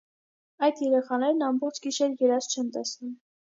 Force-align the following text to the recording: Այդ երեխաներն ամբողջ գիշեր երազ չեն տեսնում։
Այդ 0.67 0.81
երեխաներն 0.83 1.45
ամբողջ 1.49 1.79
գիշեր 1.85 2.17
երազ 2.25 2.51
չեն 2.57 2.75
տեսնում։ 2.81 3.17